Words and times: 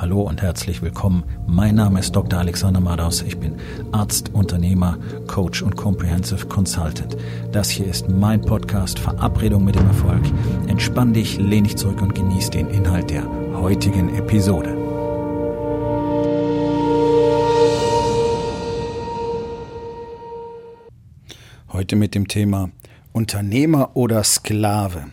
Hallo 0.00 0.22
und 0.22 0.42
herzlich 0.42 0.80
willkommen. 0.80 1.24
Mein 1.48 1.74
Name 1.74 1.98
ist 1.98 2.14
Dr. 2.14 2.38
Alexander 2.38 2.78
Madaus. 2.78 3.20
Ich 3.22 3.36
bin 3.36 3.56
Arzt, 3.90 4.32
Unternehmer, 4.32 4.96
Coach 5.26 5.60
und 5.60 5.74
Comprehensive 5.74 6.46
Consultant. 6.46 7.16
Das 7.50 7.68
hier 7.68 7.88
ist 7.88 8.08
mein 8.08 8.40
Podcast 8.40 9.00
Verabredung 9.00 9.64
mit 9.64 9.74
dem 9.74 9.88
Erfolg. 9.88 10.22
Entspann 10.68 11.14
dich, 11.14 11.38
lehn 11.38 11.64
dich 11.64 11.76
zurück 11.76 12.00
und 12.00 12.14
genieß 12.14 12.50
den 12.50 12.68
Inhalt 12.68 13.10
der 13.10 13.24
heutigen 13.54 14.14
Episode. 14.14 14.76
Heute 21.72 21.96
mit 21.96 22.14
dem 22.14 22.28
Thema 22.28 22.70
Unternehmer 23.12 23.96
oder 23.96 24.22
Sklave. 24.22 25.06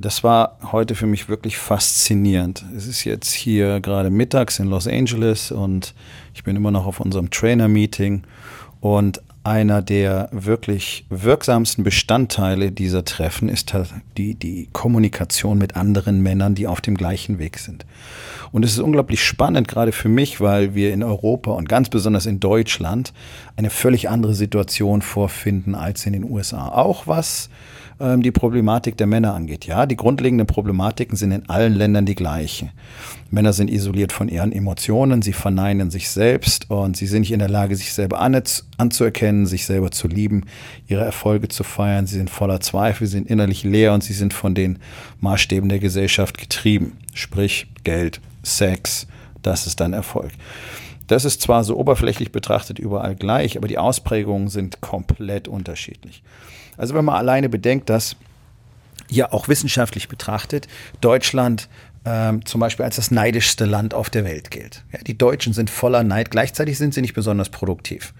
Das 0.00 0.24
war 0.24 0.56
heute 0.72 0.94
für 0.94 1.06
mich 1.06 1.28
wirklich 1.28 1.58
faszinierend. 1.58 2.64
Es 2.74 2.86
ist 2.86 3.04
jetzt 3.04 3.34
hier 3.34 3.80
gerade 3.80 4.08
mittags 4.08 4.58
in 4.58 4.66
Los 4.66 4.86
Angeles 4.86 5.52
und 5.52 5.92
ich 6.32 6.42
bin 6.42 6.56
immer 6.56 6.70
noch 6.70 6.86
auf 6.86 7.00
unserem 7.00 7.28
Trainer-Meeting 7.28 8.22
und 8.80 9.20
einer 9.44 9.82
der 9.82 10.30
wirklich 10.32 11.04
wirksamsten 11.10 11.84
Bestandteile 11.84 12.72
dieser 12.72 13.04
Treffen 13.04 13.50
ist 13.50 13.74
halt 13.74 13.90
die, 14.16 14.34
die 14.34 14.68
Kommunikation 14.72 15.58
mit 15.58 15.76
anderen 15.76 16.22
Männern, 16.22 16.54
die 16.54 16.66
auf 16.66 16.80
dem 16.80 16.96
gleichen 16.96 17.38
Weg 17.38 17.58
sind. 17.58 17.84
Und 18.52 18.64
es 18.64 18.72
ist 18.72 18.78
unglaublich 18.78 19.22
spannend, 19.22 19.68
gerade 19.68 19.92
für 19.92 20.08
mich, 20.08 20.40
weil 20.40 20.74
wir 20.74 20.94
in 20.94 21.02
Europa 21.02 21.50
und 21.50 21.68
ganz 21.68 21.90
besonders 21.90 22.24
in 22.24 22.40
Deutschland 22.40 23.12
eine 23.56 23.68
völlig 23.68 24.08
andere 24.08 24.32
Situation 24.32 25.02
vorfinden 25.02 25.74
als 25.74 26.06
in 26.06 26.14
den 26.14 26.24
USA. 26.24 26.68
Auch 26.68 27.06
was 27.06 27.50
ähm, 28.00 28.22
die 28.22 28.30
Problematik 28.30 28.96
der 28.96 29.06
Männer 29.06 29.34
angeht. 29.34 29.66
Ja, 29.66 29.86
die 29.86 29.96
grundlegenden 29.96 30.46
Problematiken 30.46 31.16
sind 31.16 31.32
in 31.32 31.48
allen 31.48 31.74
Ländern 31.74 32.06
die 32.06 32.14
gleichen. 32.14 32.70
Männer 33.30 33.52
sind 33.52 33.70
isoliert 33.70 34.12
von 34.12 34.28
ihren 34.28 34.52
Emotionen, 34.52 35.22
sie 35.22 35.32
verneinen 35.32 35.90
sich 35.90 36.10
selbst 36.10 36.70
und 36.70 36.96
sie 36.96 37.06
sind 37.06 37.20
nicht 37.20 37.32
in 37.32 37.38
der 37.38 37.48
Lage, 37.48 37.76
sich 37.76 37.92
selber 37.92 38.20
anzuerkennen, 38.20 39.46
sich 39.46 39.66
selber 39.66 39.90
zu 39.90 40.08
lieben, 40.08 40.44
ihre 40.88 41.04
Erfolge 41.04 41.48
zu 41.48 41.62
feiern. 41.62 42.06
Sie 42.06 42.16
sind 42.16 42.30
voller 42.30 42.60
Zweifel, 42.60 43.06
sie 43.06 43.12
sind 43.12 43.28
innerlich 43.28 43.62
leer 43.62 43.92
und 43.92 44.02
sie 44.02 44.14
sind 44.14 44.32
von 44.32 44.54
den 44.54 44.78
Maßstäben 45.20 45.68
der 45.68 45.78
Gesellschaft 45.78 46.38
getrieben. 46.38 46.96
Sprich, 47.14 47.68
Geld, 47.84 48.20
Sex, 48.42 49.06
das 49.42 49.66
ist 49.66 49.80
dann 49.80 49.92
Erfolg. 49.92 50.32
Das 51.10 51.24
ist 51.24 51.42
zwar 51.42 51.64
so 51.64 51.76
oberflächlich 51.76 52.30
betrachtet 52.30 52.78
überall 52.78 53.16
gleich, 53.16 53.56
aber 53.56 53.66
die 53.66 53.78
Ausprägungen 53.78 54.46
sind 54.46 54.80
komplett 54.80 55.48
unterschiedlich. 55.48 56.22
Also 56.76 56.94
wenn 56.94 57.04
man 57.04 57.16
alleine 57.16 57.48
bedenkt, 57.48 57.90
dass 57.90 58.14
ja 59.10 59.32
auch 59.32 59.48
wissenschaftlich 59.48 60.08
betrachtet 60.08 60.68
Deutschland 61.00 61.68
ähm, 62.04 62.46
zum 62.46 62.60
Beispiel 62.60 62.86
als 62.86 62.96
das 62.96 63.10
neidischste 63.10 63.66
Land 63.66 63.92
auf 63.92 64.08
der 64.08 64.24
Welt 64.24 64.50
gilt. 64.50 64.84
Ja, 64.90 65.00
die 65.00 65.18
Deutschen 65.18 65.52
sind 65.52 65.68
voller 65.68 66.02
Neid, 66.02 66.30
gleichzeitig 66.30 66.78
sind 66.78 66.94
sie 66.94 67.02
nicht 67.02 67.12
besonders 67.12 67.50
produktiv. 67.50 68.14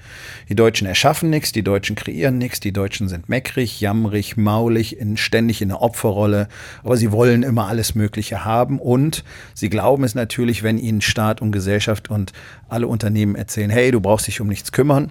Die 0.50 0.54
Deutschen 0.54 0.86
erschaffen 0.86 1.30
nichts, 1.30 1.52
die 1.52 1.62
Deutschen 1.62 1.96
kreieren 1.96 2.36
nichts, 2.36 2.60
die 2.60 2.72
Deutschen 2.72 3.08
sind 3.08 3.30
meckrig, 3.30 3.80
jammerig, 3.80 4.36
maulig, 4.36 4.98
in, 4.98 5.16
ständig 5.16 5.62
in 5.62 5.68
der 5.68 5.80
Opferrolle, 5.80 6.48
aber 6.84 6.98
sie 6.98 7.10
wollen 7.10 7.42
immer 7.42 7.68
alles 7.68 7.94
Mögliche 7.94 8.44
haben 8.44 8.78
und 8.78 9.24
sie 9.54 9.70
glauben 9.70 10.04
es 10.04 10.14
natürlich, 10.14 10.62
wenn 10.62 10.76
ihnen 10.76 11.00
Staat 11.00 11.40
und 11.40 11.50
Gesellschaft 11.50 12.10
und 12.10 12.32
alle 12.68 12.86
Unternehmen 12.86 13.34
erzählen, 13.34 13.70
hey, 13.70 13.90
du 13.90 14.00
brauchst 14.00 14.26
dich 14.26 14.42
um 14.42 14.48
nichts 14.48 14.72
kümmern, 14.72 15.10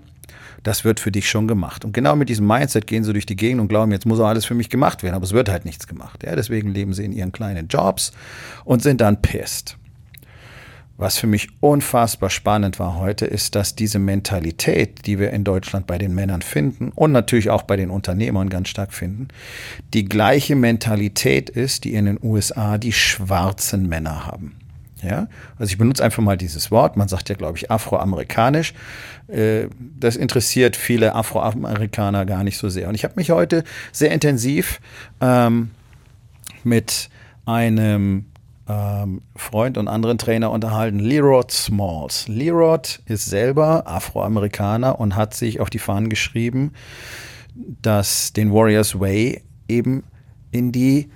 das 0.63 0.83
wird 0.83 0.99
für 0.99 1.11
dich 1.11 1.29
schon 1.29 1.47
gemacht. 1.47 1.85
Und 1.85 1.93
genau 1.93 2.15
mit 2.15 2.29
diesem 2.29 2.47
Mindset 2.47 2.87
gehen 2.87 3.03
sie 3.03 3.13
durch 3.13 3.25
die 3.25 3.35
Gegend 3.35 3.61
und 3.61 3.67
glauben, 3.67 3.91
jetzt 3.91 4.05
muss 4.05 4.19
auch 4.19 4.27
alles 4.27 4.45
für 4.45 4.55
mich 4.55 4.69
gemacht 4.69 5.03
werden, 5.03 5.15
aber 5.15 5.25
es 5.25 5.33
wird 5.33 5.49
halt 5.49 5.65
nichts 5.65 5.87
gemacht. 5.87 6.23
Ja, 6.23 6.35
deswegen 6.35 6.73
leben 6.73 6.93
sie 6.93 7.05
in 7.05 7.11
ihren 7.11 7.31
kleinen 7.31 7.67
Jobs 7.67 8.11
und 8.65 8.81
sind 8.81 9.01
dann 9.01 9.21
pissed. 9.21 9.77
Was 10.99 11.17
für 11.17 11.27
mich 11.27 11.47
unfassbar 11.61 12.29
spannend 12.29 12.77
war 12.77 12.99
heute, 12.99 13.25
ist, 13.25 13.55
dass 13.55 13.73
diese 13.73 13.99
Mentalität, 13.99 15.05
die 15.05 15.17
wir 15.17 15.31
in 15.31 15.45
Deutschland 15.45 15.87
bei 15.87 15.97
den 15.97 16.13
Männern 16.13 16.41
finden 16.41 16.91
und 16.93 17.13
natürlich 17.13 17.49
auch 17.49 17.63
bei 17.63 17.77
den 17.77 17.89
Unternehmern 17.89 18.49
ganz 18.49 18.67
stark 18.67 18.91
finden, 18.91 19.29
die 19.93 20.03
gleiche 20.03 20.57
Mentalität 20.57 21.49
ist, 21.49 21.85
die 21.85 21.93
in 21.93 22.03
den 22.03 22.19
USA 22.21 22.77
die 22.77 22.91
schwarzen 22.91 23.87
Männer 23.87 24.25
haben. 24.25 24.58
Ja, 25.01 25.27
also 25.57 25.71
ich 25.71 25.77
benutze 25.77 26.03
einfach 26.03 26.21
mal 26.21 26.37
dieses 26.37 26.71
Wort. 26.71 26.97
Man 26.97 27.07
sagt 27.07 27.29
ja, 27.29 27.35
glaube 27.35 27.57
ich, 27.57 27.71
afroamerikanisch. 27.71 28.73
Äh, 29.27 29.67
das 29.97 30.15
interessiert 30.15 30.75
viele 30.75 31.15
Afroamerikaner 31.15 32.25
gar 32.25 32.43
nicht 32.43 32.57
so 32.57 32.69
sehr. 32.69 32.89
Und 32.89 32.95
ich 32.95 33.03
habe 33.03 33.13
mich 33.15 33.31
heute 33.31 33.63
sehr 33.91 34.11
intensiv 34.11 34.81
ähm, 35.21 35.71
mit 36.63 37.09
einem 37.45 38.25
ähm, 38.67 39.21
Freund 39.35 39.77
und 39.77 39.87
anderen 39.87 40.17
Trainer 40.17 40.51
unterhalten, 40.51 40.99
Leroy 40.99 41.43
Smalls. 41.49 42.27
Leroy 42.27 42.79
ist 43.05 43.25
selber 43.25 43.87
Afroamerikaner 43.87 44.99
und 44.99 45.15
hat 45.15 45.33
sich 45.33 45.59
auf 45.59 45.69
die 45.69 45.79
Fahnen 45.79 46.09
geschrieben, 46.09 46.73
dass 47.55 48.33
den 48.33 48.53
Warriors 48.53 48.99
Way 48.99 49.43
eben 49.67 50.03
in 50.51 50.71
die 50.71 51.09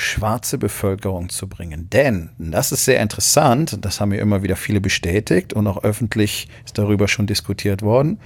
schwarze 0.00 0.58
Bevölkerung 0.58 1.28
zu 1.28 1.48
bringen. 1.48 1.88
Denn, 1.90 2.30
das 2.38 2.72
ist 2.72 2.84
sehr 2.84 3.00
interessant, 3.00 3.78
das 3.82 4.00
haben 4.00 4.08
mir 4.10 4.18
immer 4.18 4.42
wieder 4.42 4.56
viele 4.56 4.80
bestätigt 4.80 5.52
und 5.52 5.66
auch 5.66 5.84
öffentlich 5.84 6.48
ist 6.64 6.78
darüber 6.78 7.06
schon 7.06 7.26
diskutiert 7.26 7.82
worden, 7.82 8.18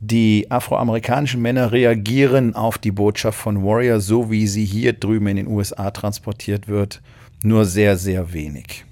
die 0.00 0.50
afroamerikanischen 0.50 1.40
Männer 1.40 1.70
reagieren 1.70 2.56
auf 2.56 2.76
die 2.76 2.90
Botschaft 2.90 3.38
von 3.38 3.64
Warrior, 3.64 4.00
so 4.00 4.30
wie 4.30 4.48
sie 4.48 4.64
hier 4.64 4.92
drüben 4.92 5.28
in 5.28 5.36
den 5.36 5.46
USA 5.46 5.92
transportiert 5.92 6.66
wird, 6.66 7.00
nur 7.44 7.64
sehr, 7.64 7.96
sehr 7.96 8.32
wenig. 8.32 8.84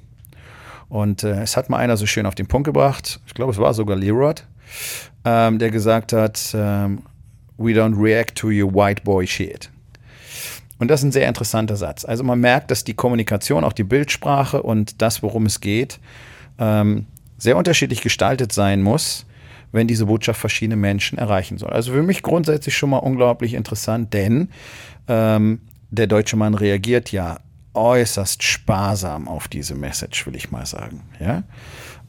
Und 0.88 1.24
äh, 1.24 1.42
es 1.42 1.56
hat 1.56 1.68
mal 1.68 1.78
einer 1.78 1.96
so 1.96 2.06
schön 2.06 2.26
auf 2.26 2.36
den 2.36 2.46
Punkt 2.46 2.66
gebracht, 2.66 3.20
ich 3.26 3.34
glaube, 3.34 3.52
es 3.52 3.58
war 3.58 3.74
sogar 3.74 3.96
Leroy, 3.96 4.34
ähm, 5.24 5.58
der 5.58 5.70
gesagt 5.70 6.12
hat, 6.12 6.52
ähm, 6.54 7.02
we 7.58 7.72
don't 7.72 8.00
react 8.00 8.36
to 8.36 8.48
your 8.48 8.72
white 8.72 9.02
boy 9.02 9.26
shit. 9.26 9.68
Und 10.80 10.88
das 10.88 11.00
ist 11.00 11.04
ein 11.04 11.12
sehr 11.12 11.28
interessanter 11.28 11.76
Satz. 11.76 12.04
Also 12.04 12.24
man 12.24 12.40
merkt, 12.40 12.70
dass 12.70 12.84
die 12.84 12.94
Kommunikation, 12.94 13.64
auch 13.64 13.74
die 13.74 13.84
Bildsprache 13.84 14.62
und 14.62 15.00
das, 15.02 15.22
worum 15.22 15.46
es 15.46 15.60
geht, 15.60 16.00
ähm, 16.58 17.06
sehr 17.36 17.58
unterschiedlich 17.58 18.00
gestaltet 18.00 18.52
sein 18.52 18.82
muss, 18.82 19.26
wenn 19.72 19.86
diese 19.86 20.06
Botschaft 20.06 20.40
verschiedene 20.40 20.76
Menschen 20.76 21.18
erreichen 21.18 21.58
soll. 21.58 21.70
Also 21.70 21.92
für 21.92 22.02
mich 22.02 22.22
grundsätzlich 22.22 22.76
schon 22.76 22.90
mal 22.90 22.98
unglaublich 22.98 23.52
interessant, 23.54 24.14
denn 24.14 24.48
ähm, 25.06 25.60
der 25.90 26.06
deutsche 26.06 26.36
Mann 26.36 26.54
reagiert 26.54 27.12
ja 27.12 27.40
äußerst 27.74 28.42
sparsam 28.42 29.28
auf 29.28 29.48
diese 29.48 29.74
Message, 29.74 30.26
will 30.26 30.34
ich 30.34 30.50
mal 30.50 30.64
sagen. 30.64 31.02
Ja? 31.20 31.42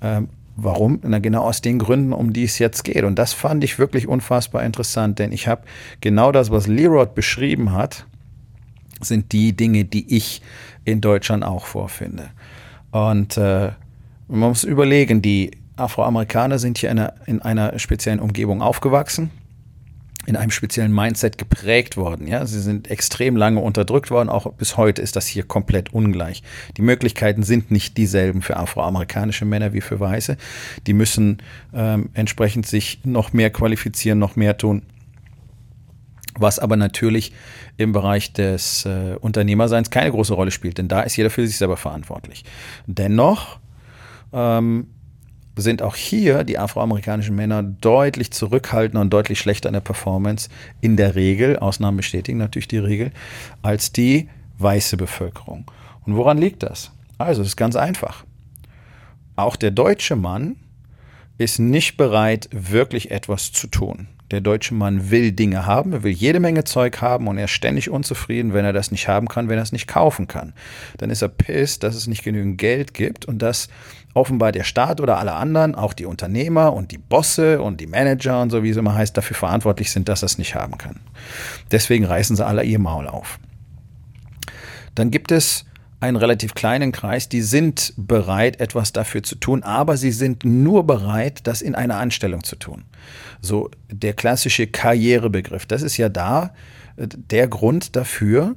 Ähm, 0.02 0.30
Warum? 0.58 1.00
Na, 1.04 1.20
genau 1.20 1.44
aus 1.44 1.62
den 1.62 1.80
Gründen, 1.80 2.14
um 2.14 2.34
die 2.34 2.44
es 2.44 2.60
jetzt 2.60 2.84
geht. 2.84 3.04
Und 3.04 3.16
das 3.16 3.34
fand 3.34 3.64
ich 3.64 3.80
wirklich 3.80 4.08
unfassbar 4.08 4.64
interessant, 4.64 5.18
denn 5.18 5.32
ich 5.32 5.48
habe 5.48 5.64
genau 6.02 6.32
das, 6.32 6.52
was 6.52 6.68
Leroy 6.68 7.06
beschrieben 7.06 7.72
hat, 7.72 8.06
sind 9.06 9.32
die 9.32 9.54
Dinge, 9.54 9.86
die 9.86 10.16
ich 10.16 10.42
in 10.86 11.02
Deutschland 11.02 11.44
auch 11.44 11.66
vorfinde. 11.66 12.30
Und 12.92 13.38
äh, 13.38 13.72
man 14.28 14.50
muss 14.50 14.64
überlegen, 14.64 15.22
die 15.22 15.52
Afroamerikaner 15.76 16.60
sind 16.60 16.78
hier 16.78 16.92
in 16.92 17.00
einer, 17.00 17.14
in 17.26 17.42
einer 17.42 17.80
speziellen 17.80 18.20
Umgebung 18.20 18.62
aufgewachsen, 18.62 19.32
in 20.26 20.36
einem 20.36 20.52
speziellen 20.52 20.94
Mindset 20.94 21.38
geprägt 21.38 21.98
worden. 21.98 22.28
Ja, 22.28 22.46
sie 22.46 22.62
sind 22.62 22.90
extrem 22.92 23.36
lange 23.36 23.60
unterdrückt 23.60 24.12
worden. 24.12 24.30
Auch 24.30 24.52
bis 24.54 24.78
heute 24.78 25.02
ist 25.02 25.16
das 25.16 25.26
hier 25.26 25.44
komplett 25.44 25.94
ungleich. 25.94 26.44
Die 26.78 26.82
Möglichkeiten 26.82 27.44
sind 27.44 27.72
nicht 27.72 27.98
dieselben 27.98 28.42
für 28.42 28.58
afroamerikanische 28.58 29.46
Männer 29.46 29.74
wie 29.74 29.82
für 29.82 30.00
Weiße. 30.00 30.38
Die 30.86 30.94
müssen 30.94 31.40
ähm, 31.74 32.10
entsprechend 32.14 32.68
sich 32.68 33.00
noch 33.04 33.34
mehr 33.34 33.50
qualifizieren, 33.50 34.20
noch 34.20 34.36
mehr 34.36 34.58
tun 34.58 34.84
was 36.42 36.60
aber 36.60 36.78
natürlich 36.78 37.34
im 37.78 37.92
Bereich 37.92 38.34
des 38.34 38.86
äh, 38.86 39.16
Unternehmerseins 39.20 39.90
keine 39.90 40.12
große 40.12 40.34
Rolle 40.34 40.52
spielt, 40.52 40.78
denn 40.78 40.88
da 40.88 41.02
ist 41.02 41.16
jeder 41.16 41.30
für 41.30 41.46
sich 41.46 41.58
selber 41.58 41.78
verantwortlich. 41.78 42.44
Dennoch 42.88 43.60
ähm, 44.34 44.88
sind 45.56 45.82
auch 45.82 45.96
hier 45.96 46.44
die 46.44 46.58
afroamerikanischen 46.58 47.36
Männer 47.36 47.64
deutlich 47.64 48.32
zurückhaltender 48.32 49.02
und 49.02 49.12
deutlich 49.12 49.40
schlechter 49.40 49.70
in 49.70 49.74
der 49.74 49.82
Performance, 49.82 50.50
in 50.80 50.98
der 50.98 51.16
Regel, 51.16 51.60
Ausnahmen 51.60 51.98
bestätigen 51.98 52.38
natürlich 52.38 52.68
die 52.68 52.78
Regel, 52.78 53.12
als 53.62 53.92
die 53.92 54.30
weiße 54.60 54.98
Bevölkerung. 54.98 55.70
Und 56.06 56.16
woran 56.16 56.38
liegt 56.38 56.64
das? 56.64 56.92
Also, 57.18 57.42
es 57.42 57.50
ist 57.50 57.58
ganz 57.58 57.76
einfach. 57.76 58.26
Auch 59.36 59.56
der 59.56 59.72
deutsche 59.72 60.16
Mann 60.16 60.56
ist 61.38 61.60
nicht 61.60 61.98
bereit, 61.98 62.50
wirklich 62.52 63.12
etwas 63.12 63.52
zu 63.52 63.68
tun. 63.68 64.08
Der 64.32 64.40
deutsche 64.42 64.74
Mann 64.74 65.12
will 65.12 65.34
Dinge 65.34 65.66
haben, 65.66 65.92
er 65.92 66.04
will 66.04 66.12
jede 66.12 66.40
Menge 66.40 66.64
Zeug 66.64 67.02
haben 67.02 67.28
und 67.28 67.38
er 67.38 67.46
ist 67.46 67.52
ständig 67.52 67.90
unzufrieden, 67.90 68.54
wenn 68.54 68.64
er 68.64 68.72
das 68.72 68.90
nicht 68.90 69.08
haben 69.10 69.28
kann, 69.28 69.50
wenn 69.50 69.58
er 69.58 69.64
es 69.64 69.74
nicht 69.74 69.88
kaufen 69.88 70.28
kann. 70.28 70.54
Dann 70.98 71.10
ist 71.10 71.22
er 71.22 71.28
pissed, 71.28 71.84
dass 71.84 71.96
es 71.96 72.08
nicht 72.08 72.24
genügend 72.24 72.58
Geld 72.58 72.94
gibt 72.94 73.26
und 73.26 73.40
dass 73.40 73.68
offenbar 74.14 74.52
der 74.52 74.64
Staat 74.64 75.02
oder 75.02 75.18
alle 75.18 75.34
anderen, 75.34 75.76
auch 75.76 75.94
die 75.94 76.06
Unternehmer 76.06 76.74
und 76.74 76.92
die 76.92 76.98
Bosse 76.98 77.62
und 77.62 77.82
die 77.82 77.88
Manager 77.88 78.42
und 78.42 78.50
so 78.50 78.64
wie 78.64 78.70
es 78.70 78.78
immer 78.78 78.96
heißt, 78.96 79.16
dafür 79.16 79.36
verantwortlich 79.36 79.92
sind, 79.92 80.08
dass 80.08 80.24
er 80.24 80.28
es 80.28 80.38
nicht 80.38 80.56
haben 80.56 80.78
kann. 80.78 81.02
Deswegen 81.72 82.06
reißen 82.06 82.36
sie 82.36 82.46
alle 82.46 82.64
ihr 82.64 82.80
Maul 82.80 83.08
auf. 83.08 83.38
Dann 84.96 85.12
gibt 85.12 85.32
es 85.32 85.66
einen 86.02 86.18
relativ 86.18 86.56
kleinen 86.56 86.92
Kreis, 86.92 87.30
die 87.30 87.42
sind 87.42 87.94
bereit, 87.96 88.60
etwas 88.60 88.92
dafür 88.92 89.22
zu 89.22 89.36
tun, 89.36 89.64
aber 89.64 89.98
sie 89.98 90.12
sind 90.12 90.44
nur 90.44 90.86
bereit, 90.86 91.42
das 91.44 91.62
in 91.62 91.76
einer 91.76 91.98
Anstellung 91.98 92.44
zu 92.44 92.56
tun. 92.56 92.84
So 93.40 93.70
der 93.90 94.14
klassische 94.14 94.68
Karrierebegriff, 94.68 95.68
das 95.68 95.84
ist 95.84 95.98
ja 95.98 96.10
da 96.10 96.54
äh, 96.98 97.08
der 97.08 97.48
Grund 97.48 97.96
dafür, 97.96 98.56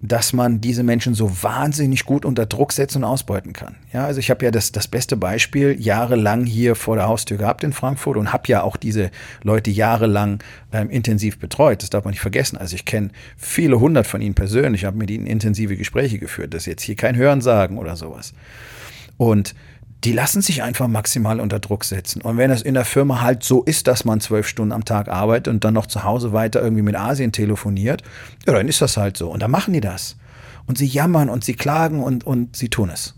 dass 0.00 0.32
man 0.32 0.60
diese 0.60 0.84
Menschen 0.84 1.14
so 1.14 1.42
wahnsinnig 1.42 2.04
gut 2.04 2.24
unter 2.24 2.46
Druck 2.46 2.72
setzen 2.72 2.98
und 2.98 3.04
ausbeuten 3.04 3.52
kann. 3.52 3.74
Ja, 3.92 4.04
also 4.06 4.20
ich 4.20 4.30
habe 4.30 4.44
ja 4.44 4.52
das, 4.52 4.70
das 4.70 4.86
beste 4.86 5.16
Beispiel 5.16 5.76
jahrelang 5.78 6.44
hier 6.44 6.76
vor 6.76 6.94
der 6.94 7.08
Haustür 7.08 7.36
gehabt 7.36 7.64
in 7.64 7.72
Frankfurt 7.72 8.16
und 8.16 8.32
habe 8.32 8.44
ja 8.46 8.62
auch 8.62 8.76
diese 8.76 9.10
Leute 9.42 9.70
jahrelang 9.72 10.42
ähm, 10.72 10.88
intensiv 10.88 11.38
betreut. 11.38 11.82
Das 11.82 11.90
darf 11.90 12.04
man 12.04 12.12
nicht 12.12 12.20
vergessen. 12.20 12.56
Also 12.56 12.76
ich 12.76 12.84
kenne 12.84 13.10
viele 13.36 13.80
hundert 13.80 14.06
von 14.06 14.20
ihnen 14.20 14.34
persönlich, 14.34 14.84
habe 14.84 14.96
mit 14.96 15.10
ihnen 15.10 15.26
intensive 15.26 15.76
Gespräche 15.76 16.18
geführt. 16.18 16.54
Das 16.54 16.66
jetzt 16.66 16.82
hier 16.82 16.94
kein 16.94 17.16
Hörensagen 17.16 17.76
oder 17.76 17.96
sowas. 17.96 18.34
Und 19.16 19.56
die 20.04 20.12
lassen 20.12 20.42
sich 20.42 20.62
einfach 20.62 20.86
maximal 20.86 21.40
unter 21.40 21.58
Druck 21.58 21.84
setzen. 21.84 22.22
Und 22.22 22.36
wenn 22.36 22.50
es 22.50 22.62
in 22.62 22.74
der 22.74 22.84
Firma 22.84 23.20
halt 23.20 23.42
so 23.42 23.64
ist, 23.64 23.88
dass 23.88 24.04
man 24.04 24.20
zwölf 24.20 24.46
Stunden 24.46 24.72
am 24.72 24.84
Tag 24.84 25.08
arbeitet 25.08 25.48
und 25.48 25.64
dann 25.64 25.74
noch 25.74 25.86
zu 25.86 26.04
Hause 26.04 26.32
weiter 26.32 26.62
irgendwie 26.62 26.82
mit 26.82 26.94
Asien 26.94 27.32
telefoniert, 27.32 28.02
ja, 28.46 28.52
dann 28.52 28.68
ist 28.68 28.80
das 28.80 28.96
halt 28.96 29.16
so. 29.16 29.28
Und 29.28 29.42
dann 29.42 29.50
machen 29.50 29.74
die 29.74 29.80
das. 29.80 30.16
Und 30.66 30.78
sie 30.78 30.86
jammern 30.86 31.28
und 31.28 31.44
sie 31.44 31.54
klagen 31.54 32.02
und, 32.02 32.24
und 32.24 32.54
sie 32.54 32.68
tun 32.68 32.90
es. 32.90 33.14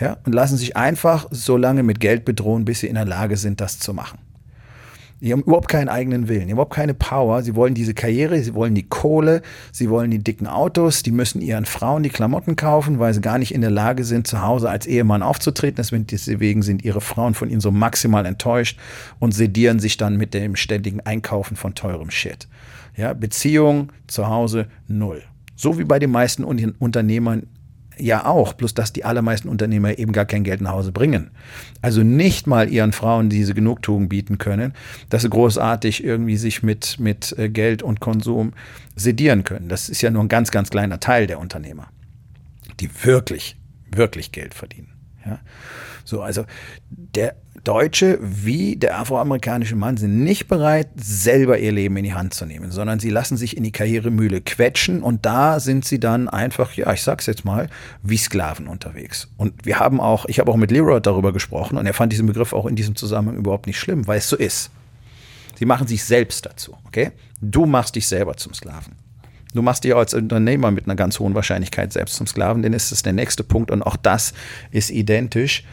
Ja, 0.00 0.16
und 0.24 0.32
lassen 0.32 0.56
sich 0.56 0.76
einfach 0.76 1.26
so 1.30 1.56
lange 1.56 1.82
mit 1.82 2.00
Geld 2.00 2.24
bedrohen, 2.24 2.64
bis 2.64 2.80
sie 2.80 2.86
in 2.86 2.94
der 2.94 3.04
Lage 3.04 3.36
sind, 3.36 3.60
das 3.60 3.78
zu 3.78 3.94
machen. 3.94 4.18
Die 5.20 5.32
haben 5.32 5.42
überhaupt 5.42 5.68
keinen 5.68 5.88
eigenen 5.88 6.28
Willen, 6.28 6.42
die 6.42 6.46
haben 6.46 6.58
überhaupt 6.58 6.74
keine 6.74 6.94
Power. 6.94 7.42
Sie 7.42 7.56
wollen 7.56 7.74
diese 7.74 7.92
Karriere, 7.92 8.40
sie 8.40 8.54
wollen 8.54 8.74
die 8.74 8.88
Kohle, 8.88 9.42
sie 9.72 9.90
wollen 9.90 10.12
die 10.12 10.20
dicken 10.20 10.46
Autos, 10.46 11.02
die 11.02 11.10
müssen 11.10 11.40
ihren 11.40 11.64
Frauen 11.64 12.04
die 12.04 12.08
Klamotten 12.08 12.54
kaufen, 12.54 13.00
weil 13.00 13.12
sie 13.14 13.20
gar 13.20 13.38
nicht 13.38 13.52
in 13.52 13.60
der 13.60 13.70
Lage 13.70 14.04
sind, 14.04 14.28
zu 14.28 14.42
Hause 14.42 14.70
als 14.70 14.86
Ehemann 14.86 15.22
aufzutreten. 15.22 15.76
Deswegen 15.76 16.62
sind 16.62 16.84
ihre 16.84 17.00
Frauen 17.00 17.34
von 17.34 17.50
ihnen 17.50 17.60
so 17.60 17.72
maximal 17.72 18.26
enttäuscht 18.26 18.78
und 19.18 19.32
sedieren 19.32 19.80
sich 19.80 19.96
dann 19.96 20.16
mit 20.16 20.34
dem 20.34 20.54
ständigen 20.54 21.00
Einkaufen 21.00 21.56
von 21.56 21.74
teurem 21.74 22.10
Shit. 22.10 22.46
Ja, 22.96 23.12
Beziehung 23.12 23.92
zu 24.06 24.28
Hause 24.28 24.68
null. 24.86 25.22
So 25.56 25.78
wie 25.78 25.84
bei 25.84 25.98
den 25.98 26.12
meisten 26.12 26.44
Unternehmern 26.44 27.48
ja 27.98 28.24
auch, 28.26 28.52
bloß 28.52 28.74
dass 28.74 28.92
die 28.92 29.04
allermeisten 29.04 29.48
Unternehmer 29.48 29.98
eben 29.98 30.12
gar 30.12 30.24
kein 30.24 30.44
Geld 30.44 30.60
nach 30.60 30.72
Hause 30.72 30.92
bringen. 30.92 31.30
Also 31.82 32.02
nicht 32.02 32.46
mal 32.46 32.68
ihren 32.68 32.92
Frauen 32.92 33.28
diese 33.28 33.54
Genugtuung 33.54 34.08
bieten 34.08 34.38
können, 34.38 34.74
dass 35.08 35.22
sie 35.22 35.30
großartig 35.30 36.04
irgendwie 36.04 36.36
sich 36.36 36.62
mit, 36.62 36.98
mit 36.98 37.36
äh, 37.38 37.48
Geld 37.48 37.82
und 37.82 38.00
Konsum 38.00 38.52
sedieren 38.96 39.44
können. 39.44 39.68
Das 39.68 39.88
ist 39.88 40.02
ja 40.02 40.10
nur 40.10 40.22
ein 40.22 40.28
ganz, 40.28 40.50
ganz 40.50 40.70
kleiner 40.70 41.00
Teil 41.00 41.26
der 41.26 41.38
Unternehmer, 41.38 41.88
die 42.80 42.90
wirklich, 43.04 43.56
wirklich 43.90 44.32
Geld 44.32 44.54
verdienen. 44.54 44.88
Ja? 45.24 45.38
So, 46.04 46.22
also 46.22 46.44
der 46.90 47.36
Deutsche 47.68 48.18
wie 48.22 48.76
der 48.76 48.98
afroamerikanische 48.98 49.76
Mann 49.76 49.98
sind 49.98 50.24
nicht 50.24 50.48
bereit, 50.48 50.88
selber 50.96 51.58
ihr 51.58 51.70
Leben 51.70 51.98
in 51.98 52.04
die 52.04 52.14
Hand 52.14 52.32
zu 52.32 52.46
nehmen, 52.46 52.70
sondern 52.70 52.98
sie 52.98 53.10
lassen 53.10 53.36
sich 53.36 53.58
in 53.58 53.62
die 53.62 53.72
Karrieremühle 53.72 54.40
quetschen 54.40 55.02
und 55.02 55.26
da 55.26 55.60
sind 55.60 55.84
sie 55.84 56.00
dann 56.00 56.30
einfach, 56.30 56.72
ja, 56.72 56.90
ich 56.94 57.02
sag's 57.02 57.26
jetzt 57.26 57.44
mal, 57.44 57.68
wie 58.02 58.16
Sklaven 58.16 58.68
unterwegs. 58.68 59.28
Und 59.36 59.66
wir 59.66 59.78
haben 59.78 60.00
auch, 60.00 60.24
ich 60.24 60.38
habe 60.38 60.50
auch 60.50 60.56
mit 60.56 60.70
Leroy 60.70 60.98
darüber 61.02 61.30
gesprochen 61.30 61.76
und 61.76 61.84
er 61.84 61.92
fand 61.92 62.10
diesen 62.10 62.26
Begriff 62.26 62.54
auch 62.54 62.64
in 62.64 62.74
diesem 62.74 62.96
Zusammenhang 62.96 63.36
überhaupt 63.36 63.66
nicht 63.66 63.78
schlimm, 63.78 64.06
weil 64.06 64.16
es 64.16 64.30
so 64.30 64.36
ist. 64.36 64.70
Sie 65.58 65.66
machen 65.66 65.86
sich 65.86 66.02
selbst 66.02 66.46
dazu, 66.46 66.74
okay? 66.86 67.10
Du 67.42 67.66
machst 67.66 67.96
dich 67.96 68.06
selber 68.06 68.38
zum 68.38 68.54
Sklaven. 68.54 68.94
Du 69.52 69.60
machst 69.60 69.84
dich 69.84 69.94
als 69.94 70.14
Unternehmer 70.14 70.70
mit 70.70 70.86
einer 70.86 70.96
ganz 70.96 71.18
hohen 71.18 71.34
Wahrscheinlichkeit 71.34 71.92
selbst 71.92 72.16
zum 72.16 72.26
Sklaven, 72.26 72.62
denn 72.62 72.72
ist 72.72 73.04
der 73.04 73.12
nächste 73.12 73.44
Punkt 73.44 73.70
und 73.70 73.82
auch 73.82 73.96
das 73.96 74.32
ist 74.70 74.88
identisch 74.88 75.64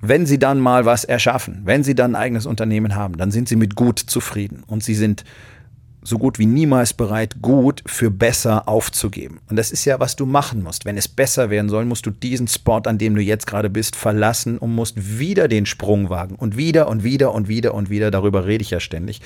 wenn 0.00 0.26
sie 0.26 0.38
dann 0.38 0.58
mal 0.60 0.84
was 0.84 1.04
erschaffen, 1.04 1.62
wenn 1.64 1.84
sie 1.84 1.94
dann 1.94 2.14
ein 2.14 2.22
eigenes 2.22 2.46
Unternehmen 2.46 2.94
haben, 2.94 3.16
dann 3.16 3.30
sind 3.30 3.48
sie 3.48 3.56
mit 3.56 3.74
gut 3.74 3.98
zufrieden 3.98 4.62
und 4.66 4.82
sie 4.82 4.94
sind 4.94 5.24
so 6.02 6.18
gut 6.18 6.38
wie 6.38 6.46
niemals 6.46 6.94
bereit, 6.94 7.36
gut 7.42 7.82
für 7.86 8.10
besser 8.10 8.68
aufzugeben. 8.68 9.40
Und 9.48 9.56
das 9.56 9.70
ist 9.70 9.84
ja, 9.84 10.00
was 10.00 10.16
du 10.16 10.24
machen 10.24 10.62
musst. 10.62 10.84
Wenn 10.84 10.96
es 10.96 11.08
besser 11.08 11.50
werden 11.50 11.68
soll, 11.68 11.84
musst 11.84 12.06
du 12.06 12.10
diesen 12.10 12.48
Spot, 12.48 12.80
an 12.84 12.98
dem 12.98 13.14
du 13.14 13.20
jetzt 13.20 13.46
gerade 13.46 13.68
bist, 13.68 13.96
verlassen 13.96 14.58
und 14.58 14.74
musst 14.74 15.18
wieder 15.18 15.46
den 15.46 15.66
Sprung 15.66 16.08
wagen. 16.08 16.36
Und 16.36 16.56
wieder 16.56 16.88
und 16.88 17.04
wieder 17.04 17.34
und 17.34 17.48
wieder 17.48 17.74
und 17.74 17.90
wieder, 17.90 18.10
darüber 18.10 18.46
rede 18.46 18.62
ich 18.62 18.70
ja 18.70 18.80
ständig. 18.80 19.20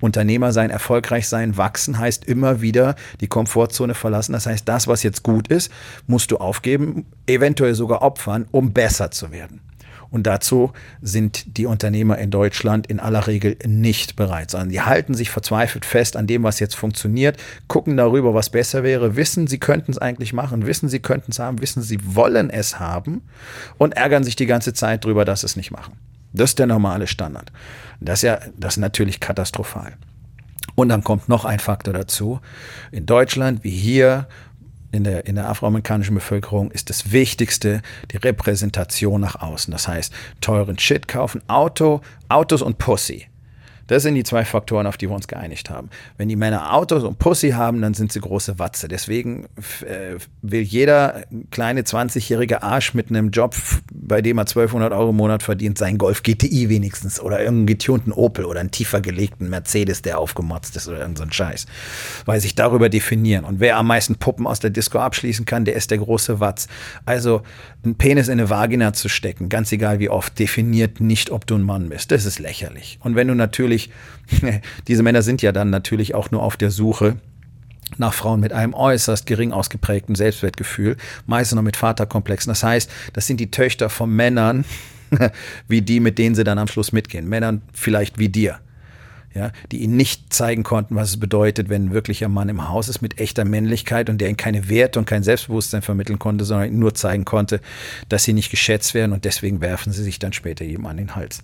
Unternehmer 0.00 0.52
sein, 0.52 0.70
erfolgreich 0.70 1.28
sein, 1.28 1.56
wachsen 1.56 1.98
heißt 1.98 2.24
immer 2.24 2.60
wieder 2.60 2.96
die 3.20 3.28
Komfortzone 3.28 3.94
verlassen. 3.94 4.32
Das 4.32 4.46
heißt, 4.46 4.68
das, 4.68 4.88
was 4.88 5.02
jetzt 5.02 5.22
gut 5.22 5.48
ist, 5.48 5.70
musst 6.06 6.32
du 6.32 6.38
aufgeben, 6.38 7.06
eventuell 7.26 7.74
sogar 7.74 8.02
opfern, 8.02 8.46
um 8.50 8.72
besser 8.72 9.12
zu 9.12 9.30
werden. 9.30 9.60
Und 10.10 10.26
dazu 10.26 10.72
sind 11.02 11.58
die 11.58 11.66
Unternehmer 11.66 12.18
in 12.18 12.30
Deutschland 12.30 12.86
in 12.86 13.00
aller 13.00 13.26
Regel 13.26 13.56
nicht 13.66 14.16
bereit, 14.16 14.50
sondern 14.50 14.68
die 14.68 14.80
halten 14.80 15.14
sich 15.14 15.30
verzweifelt 15.30 15.84
fest 15.84 16.16
an 16.16 16.26
dem, 16.26 16.42
was 16.42 16.60
jetzt 16.60 16.76
funktioniert, 16.76 17.36
gucken 17.66 17.96
darüber, 17.96 18.34
was 18.34 18.50
besser 18.50 18.82
wäre, 18.82 19.16
wissen, 19.16 19.46
sie 19.46 19.58
könnten 19.58 19.90
es 19.90 19.98
eigentlich 19.98 20.32
machen, 20.32 20.66
wissen, 20.66 20.88
sie 20.88 21.00
könnten 21.00 21.32
es 21.32 21.38
haben, 21.38 21.60
wissen, 21.60 21.82
sie 21.82 21.98
wollen 22.14 22.50
es 22.50 22.78
haben 22.78 23.22
und 23.78 23.96
ärgern 23.96 24.24
sich 24.24 24.36
die 24.36 24.46
ganze 24.46 24.72
Zeit 24.72 25.04
darüber, 25.04 25.24
dass 25.24 25.40
sie 25.40 25.46
es 25.46 25.56
nicht 25.56 25.70
machen. 25.70 25.94
Das 26.32 26.50
ist 26.50 26.58
der 26.58 26.66
normale 26.66 27.06
Standard. 27.06 27.50
Das 28.00 28.18
ist 28.18 28.22
ja, 28.22 28.38
das 28.56 28.74
ist 28.74 28.80
natürlich 28.80 29.20
katastrophal. 29.20 29.94
Und 30.74 30.90
dann 30.90 31.02
kommt 31.02 31.28
noch 31.28 31.44
ein 31.44 31.58
Faktor 31.58 31.94
dazu. 31.94 32.40
In 32.92 33.06
Deutschland 33.06 33.64
wie 33.64 33.70
hier 33.70 34.26
in 34.92 35.04
der, 35.04 35.26
in 35.26 35.34
der 35.34 35.48
afroamerikanischen 35.48 36.14
Bevölkerung 36.14 36.70
ist 36.70 36.90
das 36.90 37.12
Wichtigste 37.12 37.82
die 38.12 38.16
Repräsentation 38.16 39.20
nach 39.20 39.36
außen. 39.36 39.70
Das 39.72 39.88
heißt, 39.88 40.12
teuren 40.40 40.78
Shit 40.78 41.08
kaufen, 41.08 41.42
Auto, 41.48 42.00
Autos 42.28 42.62
und 42.62 42.78
Pussy. 42.78 43.26
Das 43.86 44.02
sind 44.02 44.14
die 44.14 44.24
zwei 44.24 44.44
Faktoren, 44.44 44.86
auf 44.86 44.96
die 44.96 45.08
wir 45.08 45.14
uns 45.14 45.28
geeinigt 45.28 45.70
haben. 45.70 45.90
Wenn 46.16 46.28
die 46.28 46.36
Männer 46.36 46.74
Autos 46.74 47.04
und 47.04 47.18
Pussy 47.18 47.50
haben, 47.50 47.80
dann 47.80 47.94
sind 47.94 48.12
sie 48.12 48.20
große 48.20 48.58
Watze. 48.58 48.88
Deswegen 48.88 49.46
äh, 49.82 50.16
will 50.42 50.62
jeder 50.62 51.24
kleine 51.50 51.82
20-jährige 51.82 52.62
Arsch 52.62 52.94
mit 52.94 53.10
einem 53.10 53.30
Job, 53.30 53.54
bei 53.92 54.22
dem 54.22 54.38
er 54.38 54.42
1200 54.42 54.92
Euro 54.92 55.10
im 55.10 55.16
Monat 55.16 55.42
verdient, 55.42 55.78
sein 55.78 55.98
Golf 55.98 56.22
GTI 56.22 56.68
wenigstens 56.68 57.20
oder 57.20 57.38
irgendeinen 57.38 57.66
getunten 57.66 58.12
Opel 58.12 58.44
oder 58.44 58.60
einen 58.60 58.70
tiefer 58.70 59.00
gelegten 59.00 59.48
Mercedes, 59.48 60.02
der 60.02 60.18
aufgemotzt 60.18 60.76
ist 60.76 60.88
oder 60.88 61.00
irgendein 61.00 61.28
so 61.28 61.34
Scheiß. 61.34 61.66
Weil 62.24 62.40
sich 62.40 62.54
darüber 62.54 62.88
definieren. 62.88 63.44
Und 63.44 63.60
wer 63.60 63.76
am 63.76 63.86
meisten 63.86 64.16
Puppen 64.16 64.46
aus 64.46 64.60
der 64.60 64.70
Disco 64.70 64.98
abschließen 64.98 65.44
kann, 65.44 65.64
der 65.64 65.74
ist 65.74 65.90
der 65.90 65.98
große 65.98 66.40
Watz. 66.40 66.68
Also 67.04 67.42
einen 67.84 67.96
Penis 67.96 68.28
in 68.28 68.32
eine 68.32 68.50
Vagina 68.50 68.92
zu 68.92 69.08
stecken, 69.08 69.48
ganz 69.48 69.72
egal 69.72 69.98
wie 70.00 70.08
oft, 70.08 70.38
definiert 70.38 71.00
nicht, 71.00 71.30
ob 71.30 71.46
du 71.46 71.54
ein 71.54 71.62
Mann 71.62 71.88
bist. 71.88 72.10
Das 72.10 72.24
ist 72.24 72.38
lächerlich. 72.38 72.98
Und 73.02 73.14
wenn 73.14 73.28
du 73.28 73.34
natürlich 73.34 73.75
natürlich, 73.76 73.90
diese 74.88 75.02
Männer 75.02 75.22
sind 75.22 75.42
ja 75.42 75.52
dann 75.52 75.70
natürlich 75.70 76.14
auch 76.14 76.30
nur 76.30 76.42
auf 76.42 76.56
der 76.56 76.70
Suche 76.70 77.16
nach 77.98 78.14
Frauen 78.14 78.40
mit 78.40 78.52
einem 78.52 78.74
äußerst 78.74 79.26
gering 79.26 79.52
ausgeprägten 79.52 80.16
Selbstwertgefühl, 80.16 80.96
meistens 81.26 81.56
noch 81.56 81.62
mit 81.62 81.76
Vaterkomplexen. 81.76 82.50
Das 82.50 82.62
heißt, 82.62 82.90
das 83.12 83.26
sind 83.26 83.38
die 83.38 83.50
Töchter 83.50 83.88
von 83.88 84.10
Männern, 84.10 84.64
wie 85.68 85.82
die, 85.82 86.00
mit 86.00 86.18
denen 86.18 86.34
sie 86.34 86.42
dann 86.42 86.58
am 86.58 86.66
Schluss 86.66 86.92
mitgehen. 86.92 87.28
Männern 87.28 87.62
vielleicht 87.72 88.18
wie 88.18 88.28
dir 88.28 88.58
ja, 89.36 89.52
die 89.70 89.82
ihnen 89.82 89.96
nicht 89.96 90.32
zeigen 90.32 90.62
konnten, 90.62 90.96
was 90.96 91.10
es 91.10 91.20
bedeutet, 91.20 91.68
wenn 91.68 91.86
ein 91.86 91.92
wirklicher 91.92 92.28
Mann 92.28 92.48
im 92.48 92.68
Haus 92.68 92.88
ist 92.88 93.02
mit 93.02 93.20
echter 93.20 93.44
Männlichkeit 93.44 94.08
und 94.08 94.18
der 94.18 94.28
ihnen 94.28 94.36
keine 94.36 94.68
Werte 94.68 94.98
und 94.98 95.04
kein 95.04 95.22
Selbstbewusstsein 95.22 95.82
vermitteln 95.82 96.18
konnte, 96.18 96.44
sondern 96.44 96.68
ihnen 96.68 96.78
nur 96.78 96.94
zeigen 96.94 97.24
konnte, 97.24 97.60
dass 98.08 98.24
sie 98.24 98.32
nicht 98.32 98.50
geschätzt 98.50 98.94
werden 98.94 99.12
und 99.12 99.24
deswegen 99.24 99.60
werfen 99.60 99.92
sie 99.92 100.02
sich 100.02 100.18
dann 100.18 100.32
später 100.32 100.64
jedem 100.64 100.86
an 100.86 100.96
den 100.96 101.14
Hals. 101.14 101.42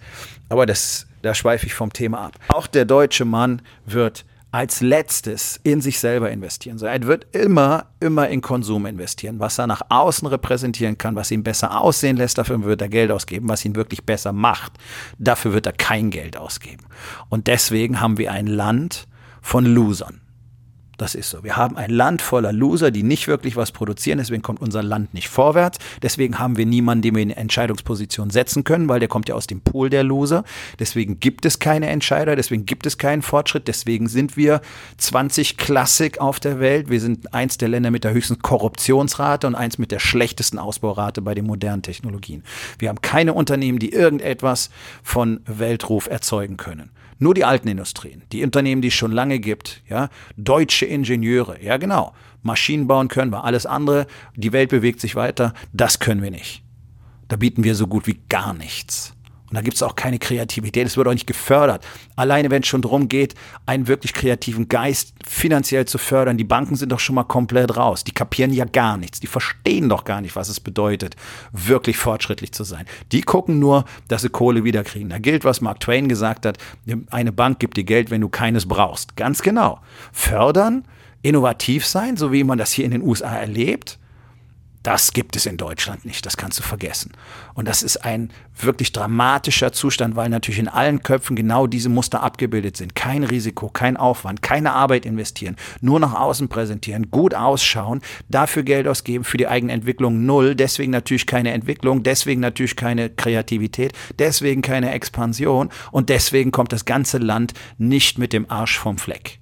Aber 0.48 0.66
das, 0.66 1.06
da 1.20 1.34
schweife 1.34 1.66
ich 1.66 1.74
vom 1.74 1.92
Thema 1.92 2.26
ab. 2.26 2.38
Auch 2.48 2.66
der 2.66 2.84
deutsche 2.84 3.24
Mann 3.24 3.62
wird 3.84 4.24
als 4.52 4.82
letztes 4.82 5.58
in 5.64 5.80
sich 5.80 5.98
selber 5.98 6.30
investieren. 6.30 6.78
Er 6.80 7.02
wird 7.04 7.34
immer, 7.34 7.86
immer 8.00 8.28
in 8.28 8.42
Konsum 8.42 8.86
investieren, 8.86 9.40
was 9.40 9.58
er 9.58 9.66
nach 9.66 9.82
außen 9.88 10.28
repräsentieren 10.28 10.98
kann, 10.98 11.16
was 11.16 11.30
ihn 11.30 11.42
besser 11.42 11.80
aussehen 11.80 12.16
lässt, 12.16 12.38
dafür 12.38 12.62
wird 12.62 12.82
er 12.82 12.88
Geld 12.88 13.10
ausgeben, 13.10 13.48
was 13.48 13.64
ihn 13.64 13.74
wirklich 13.74 14.04
besser 14.04 14.32
macht, 14.32 14.72
dafür 15.18 15.54
wird 15.54 15.66
er 15.66 15.72
kein 15.72 16.10
Geld 16.10 16.36
ausgeben. 16.36 16.84
Und 17.30 17.46
deswegen 17.46 18.00
haben 18.00 18.18
wir 18.18 18.30
ein 18.30 18.46
Land 18.46 19.08
von 19.40 19.64
Losern. 19.64 20.21
Das 21.02 21.16
ist 21.16 21.30
so. 21.30 21.42
Wir 21.42 21.56
haben 21.56 21.76
ein 21.76 21.90
Land 21.90 22.22
voller 22.22 22.52
Loser, 22.52 22.92
die 22.92 23.02
nicht 23.02 23.26
wirklich 23.26 23.56
was 23.56 23.72
produzieren. 23.72 24.18
Deswegen 24.18 24.40
kommt 24.40 24.60
unser 24.60 24.84
Land 24.84 25.14
nicht 25.14 25.28
vorwärts. 25.28 25.78
Deswegen 26.00 26.38
haben 26.38 26.56
wir 26.56 26.64
niemanden, 26.64 27.02
den 27.02 27.16
wir 27.16 27.22
in 27.24 27.30
Entscheidungsposition 27.30 28.30
setzen 28.30 28.62
können, 28.62 28.88
weil 28.88 29.00
der 29.00 29.08
kommt 29.08 29.28
ja 29.28 29.34
aus 29.34 29.48
dem 29.48 29.62
Pool 29.62 29.90
der 29.90 30.04
Loser. 30.04 30.44
Deswegen 30.78 31.18
gibt 31.18 31.44
es 31.44 31.58
keine 31.58 31.88
Entscheider. 31.88 32.36
Deswegen 32.36 32.66
gibt 32.66 32.86
es 32.86 32.98
keinen 32.98 33.22
Fortschritt. 33.22 33.66
Deswegen 33.66 34.06
sind 34.06 34.36
wir 34.36 34.60
20 34.98 35.56
Klassik 35.56 36.20
auf 36.20 36.38
der 36.38 36.60
Welt. 36.60 36.88
Wir 36.88 37.00
sind 37.00 37.34
eins 37.34 37.58
der 37.58 37.68
Länder 37.68 37.90
mit 37.90 38.04
der 38.04 38.12
höchsten 38.12 38.38
Korruptionsrate 38.38 39.48
und 39.48 39.56
eins 39.56 39.78
mit 39.78 39.90
der 39.90 39.98
schlechtesten 39.98 40.60
Ausbaurate 40.60 41.20
bei 41.20 41.34
den 41.34 41.48
modernen 41.48 41.82
Technologien. 41.82 42.44
Wir 42.78 42.90
haben 42.90 43.00
keine 43.00 43.34
Unternehmen, 43.34 43.80
die 43.80 43.92
irgendetwas 43.92 44.70
von 45.02 45.40
Weltruf 45.46 46.06
erzeugen 46.06 46.58
können. 46.58 46.92
Nur 47.22 47.34
die 47.34 47.44
alten 47.44 47.68
Industrien, 47.68 48.22
die 48.32 48.42
Unternehmen, 48.42 48.82
die 48.82 48.88
es 48.88 48.94
schon 48.94 49.12
lange 49.12 49.38
gibt, 49.38 49.80
ja, 49.88 50.08
deutsche 50.36 50.86
Ingenieure. 50.92 51.62
Ja, 51.62 51.76
genau. 51.76 52.12
Maschinen 52.42 52.86
bauen 52.86 53.08
können 53.08 53.32
wir. 53.32 53.44
Alles 53.44 53.66
andere, 53.66 54.06
die 54.36 54.52
Welt 54.52 54.70
bewegt 54.70 55.00
sich 55.00 55.14
weiter, 55.14 55.54
das 55.72 55.98
können 55.98 56.22
wir 56.22 56.30
nicht. 56.30 56.62
Da 57.28 57.36
bieten 57.36 57.64
wir 57.64 57.74
so 57.74 57.86
gut 57.86 58.06
wie 58.06 58.20
gar 58.28 58.52
nichts. 58.52 59.14
Und 59.52 59.56
da 59.56 59.60
gibt 59.60 59.76
es 59.76 59.82
auch 59.82 59.96
keine 59.96 60.18
Kreativität. 60.18 60.86
Es 60.86 60.96
wird 60.96 61.06
auch 61.06 61.12
nicht 61.12 61.26
gefördert. 61.26 61.84
Alleine, 62.16 62.50
wenn 62.50 62.62
es 62.62 62.68
schon 62.68 62.80
darum 62.80 63.08
geht, 63.08 63.34
einen 63.66 63.86
wirklich 63.86 64.14
kreativen 64.14 64.66
Geist 64.66 65.12
finanziell 65.28 65.84
zu 65.84 65.98
fördern. 65.98 66.38
Die 66.38 66.44
Banken 66.44 66.74
sind 66.74 66.90
doch 66.90 67.00
schon 67.00 67.16
mal 67.16 67.24
komplett 67.24 67.76
raus. 67.76 68.02
Die 68.02 68.12
kapieren 68.12 68.54
ja 68.54 68.64
gar 68.64 68.96
nichts. 68.96 69.20
Die 69.20 69.26
verstehen 69.26 69.90
doch 69.90 70.04
gar 70.04 70.22
nicht, 70.22 70.36
was 70.36 70.48
es 70.48 70.58
bedeutet, 70.58 71.16
wirklich 71.52 71.98
fortschrittlich 71.98 72.52
zu 72.52 72.64
sein. 72.64 72.86
Die 73.12 73.20
gucken 73.20 73.58
nur, 73.58 73.84
dass 74.08 74.22
sie 74.22 74.30
Kohle 74.30 74.64
wiederkriegen. 74.64 75.10
Da 75.10 75.18
gilt, 75.18 75.44
was 75.44 75.60
Mark 75.60 75.80
Twain 75.80 76.08
gesagt 76.08 76.46
hat. 76.46 76.56
Eine 77.10 77.30
Bank 77.30 77.58
gibt 77.58 77.76
dir 77.76 77.84
Geld, 77.84 78.10
wenn 78.10 78.22
du 78.22 78.30
keines 78.30 78.66
brauchst. 78.66 79.16
Ganz 79.16 79.42
genau. 79.42 79.80
Fördern, 80.12 80.86
innovativ 81.20 81.84
sein, 81.84 82.16
so 82.16 82.32
wie 82.32 82.42
man 82.42 82.56
das 82.56 82.72
hier 82.72 82.86
in 82.86 82.92
den 82.92 83.02
USA 83.02 83.36
erlebt 83.36 83.98
das 84.82 85.12
gibt 85.12 85.36
es 85.36 85.46
in 85.46 85.56
Deutschland 85.56 86.04
nicht, 86.04 86.26
das 86.26 86.36
kannst 86.36 86.58
du 86.58 86.62
vergessen. 86.62 87.12
Und 87.54 87.68
das 87.68 87.82
ist 87.82 87.98
ein 87.98 88.30
wirklich 88.58 88.92
dramatischer 88.92 89.72
Zustand, 89.72 90.16
weil 90.16 90.28
natürlich 90.28 90.58
in 90.58 90.68
allen 90.68 91.02
Köpfen 91.02 91.36
genau 91.36 91.66
diese 91.66 91.88
Muster 91.88 92.22
abgebildet 92.22 92.76
sind. 92.76 92.94
Kein 92.94 93.24
Risiko, 93.24 93.68
kein 93.68 93.96
Aufwand, 93.96 94.42
keine 94.42 94.72
Arbeit 94.72 95.06
investieren, 95.06 95.56
nur 95.80 96.00
nach 96.00 96.14
außen 96.14 96.48
präsentieren, 96.48 97.10
gut 97.10 97.34
ausschauen, 97.34 98.00
dafür 98.28 98.62
Geld 98.62 98.88
ausgeben, 98.88 99.24
für 99.24 99.36
die 99.36 99.48
eigene 99.48 99.72
Entwicklung 99.72 100.26
null, 100.26 100.54
deswegen 100.54 100.92
natürlich 100.92 101.26
keine 101.26 101.52
Entwicklung, 101.52 102.02
deswegen 102.02 102.40
natürlich 102.40 102.76
keine 102.76 103.10
Kreativität, 103.10 103.92
deswegen 104.18 104.62
keine 104.62 104.92
Expansion 104.92 105.70
und 105.90 106.08
deswegen 106.08 106.50
kommt 106.50 106.72
das 106.72 106.84
ganze 106.84 107.18
Land 107.18 107.54
nicht 107.78 108.18
mit 108.18 108.32
dem 108.32 108.50
Arsch 108.50 108.78
vom 108.78 108.98
Fleck. 108.98 109.41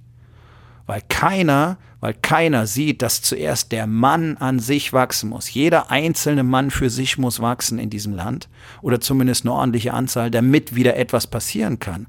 Weil 0.91 1.03
keiner 1.07 1.77
weil 2.01 2.15
keiner 2.19 2.65
sieht, 2.67 3.03
dass 3.03 3.21
zuerst 3.21 3.71
der 3.71 3.85
Mann 3.87 4.35
an 4.37 4.59
sich 4.59 4.91
wachsen 4.91 5.29
muss. 5.29 5.53
Jeder 5.53 5.91
einzelne 5.91 6.43
Mann 6.43 6.71
für 6.71 6.89
sich 6.89 7.19
muss 7.19 7.39
wachsen 7.39 7.77
in 7.77 7.91
diesem 7.91 8.13
Land 8.13 8.49
oder 8.81 8.99
zumindest 8.99 9.45
eine 9.45 9.53
ordentliche 9.53 9.93
Anzahl, 9.93 10.31
damit 10.31 10.75
wieder 10.75 10.97
etwas 10.97 11.27
passieren 11.27 11.77
kann. 11.77 12.07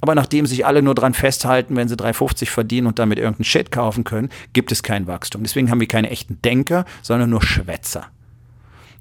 Aber 0.00 0.14
nachdem 0.14 0.46
sich 0.46 0.64
alle 0.64 0.80
nur 0.80 0.94
dran 0.94 1.12
festhalten, 1.12 1.74
wenn 1.74 1.88
sie 1.88 1.96
3,50 1.96 2.46
verdienen 2.46 2.86
und 2.86 3.00
damit 3.00 3.18
irgendeinen 3.18 3.44
Shit 3.44 3.72
kaufen 3.72 4.04
können, 4.04 4.30
gibt 4.52 4.70
es 4.70 4.84
kein 4.84 5.08
Wachstum. 5.08 5.42
Deswegen 5.42 5.68
haben 5.68 5.80
wir 5.80 5.88
keine 5.88 6.10
echten 6.10 6.40
Denker, 6.42 6.84
sondern 7.02 7.30
nur 7.30 7.42
Schwätzer. 7.42 8.06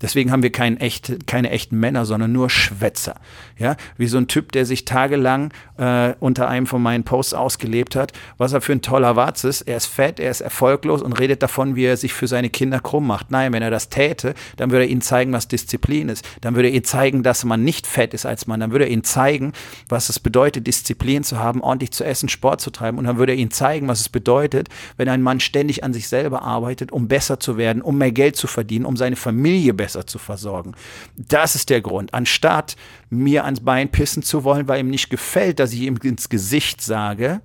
Deswegen 0.01 0.31
haben 0.31 0.43
wir 0.43 0.51
kein 0.51 0.77
echt, 0.77 1.27
keine 1.27 1.51
echten 1.51 1.79
Männer, 1.79 2.05
sondern 2.05 2.31
nur 2.31 2.49
Schwätzer. 2.49 3.15
Ja, 3.57 3.75
wie 3.97 4.07
so 4.07 4.17
ein 4.17 4.27
Typ, 4.27 4.51
der 4.51 4.65
sich 4.65 4.85
tagelang 4.85 5.53
äh, 5.77 6.13
unter 6.19 6.47
einem 6.47 6.65
von 6.65 6.81
meinen 6.81 7.03
Posts 7.03 7.33
ausgelebt 7.35 7.95
hat, 7.95 8.13
was 8.37 8.53
er 8.53 8.61
für 8.61 8.71
ein 8.71 8.81
toller 8.81 9.15
Watz 9.15 9.43
ist. 9.43 9.61
Er 9.61 9.77
ist 9.77 9.85
fett, 9.85 10.19
er 10.19 10.31
ist 10.31 10.41
erfolglos 10.41 11.01
und 11.01 11.19
redet 11.19 11.43
davon, 11.43 11.75
wie 11.75 11.85
er 11.85 11.97
sich 11.97 12.13
für 12.13 12.27
seine 12.27 12.49
Kinder 12.49 12.79
krumm 12.79 13.05
macht. 13.05 13.29
Nein, 13.29 13.53
wenn 13.53 13.61
er 13.61 13.69
das 13.69 13.89
täte, 13.89 14.33
dann 14.57 14.71
würde 14.71 14.85
er 14.85 14.91
ihnen 14.91 15.01
zeigen, 15.01 15.31
was 15.33 15.47
Disziplin 15.47 16.09
ist. 16.09 16.25
Dann 16.41 16.55
würde 16.55 16.69
er 16.69 16.73
ihnen 16.73 16.83
zeigen, 16.83 17.23
dass 17.23 17.43
man 17.43 17.63
nicht 17.63 17.85
fett 17.85 18.13
ist 18.13 18.25
als 18.25 18.47
Mann. 18.47 18.59
Dann 18.59 18.71
würde 18.71 18.85
er 18.85 18.91
ihnen 18.91 19.03
zeigen, 19.03 19.53
was 19.89 20.09
es 20.09 20.19
bedeutet, 20.19 20.65
Disziplin 20.65 21.23
zu 21.23 21.37
haben, 21.37 21.61
ordentlich 21.61 21.91
zu 21.91 22.03
essen, 22.03 22.29
Sport 22.29 22.61
zu 22.61 22.71
treiben. 22.71 22.97
Und 22.97 23.05
dann 23.05 23.17
würde 23.17 23.33
er 23.33 23.37
ihnen 23.37 23.51
zeigen, 23.51 23.87
was 23.87 23.99
es 23.99 24.09
bedeutet, 24.09 24.69
wenn 24.97 25.09
ein 25.09 25.21
Mann 25.21 25.39
ständig 25.39 25.83
an 25.83 25.93
sich 25.93 26.07
selber 26.07 26.41
arbeitet, 26.41 26.91
um 26.91 27.07
besser 27.07 27.39
zu 27.39 27.57
werden, 27.57 27.81
um 27.81 27.97
mehr 27.97 28.11
Geld 28.11 28.35
zu 28.35 28.47
verdienen, 28.47 28.85
um 28.85 28.97
seine 28.97 29.15
Familie 29.15 29.73
besser 29.73 29.90
besser 29.91 30.07
zu 30.07 30.19
versorgen. 30.19 30.73
Das 31.17 31.55
ist 31.55 31.69
der 31.69 31.81
Grund. 31.81 32.13
Anstatt 32.13 32.75
mir 33.09 33.43
ans 33.43 33.59
Bein 33.59 33.89
pissen 33.91 34.23
zu 34.23 34.43
wollen, 34.43 34.67
weil 34.67 34.79
ihm 34.79 34.89
nicht 34.89 35.09
gefällt, 35.09 35.59
dass 35.59 35.73
ich 35.73 35.81
ihm 35.81 35.97
ins 36.01 36.29
Gesicht 36.29 36.81
sage, 36.81 37.41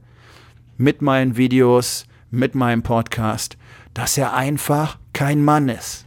mit 0.76 1.02
meinen 1.02 1.36
Videos, 1.36 2.06
mit 2.30 2.54
meinem 2.54 2.82
Podcast, 2.82 3.56
dass 3.94 4.16
er 4.16 4.34
einfach 4.34 4.98
kein 5.12 5.42
Mann 5.42 5.68
ist. 5.68 6.06